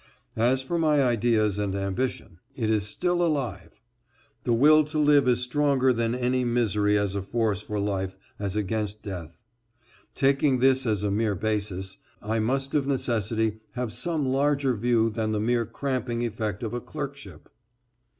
As 0.35 0.63
for 0.63 0.79
my 0.79 1.03
ideas 1.03 1.59
and 1.59 1.75
ambition. 1.75 2.39
It 2.55 2.71
is 2.71 2.87
still 2.87 3.21
alive. 3.23 3.83
The 4.45 4.51
will 4.51 4.83
to 4.85 4.97
live 4.97 5.27
is 5.27 5.41
stronger 5.41 5.93
than 5.93 6.15
any 6.15 6.43
misery 6.43 6.97
as 6.97 7.13
a 7.13 7.21
force 7.21 7.61
for 7.61 7.79
life 7.79 8.17
as 8.39 8.55
against 8.55 9.03
death. 9.03 9.43
Taking 10.15 10.57
this 10.57 10.87
as 10.87 11.03
a 11.03 11.11
mere 11.11 11.35
basis, 11.35 11.97
I 12.19 12.39
must 12.39 12.73
of 12.73 12.87
necessity 12.87 13.59
have 13.73 13.93
some 13.93 14.25
larger 14.27 14.75
view 14.75 15.11
than 15.11 15.33
the 15.33 15.39
mere 15.39 15.67
cramping 15.67 16.23
effect 16.25 16.63
of 16.63 16.73
a 16.73 16.81
clerkship. 16.81 17.47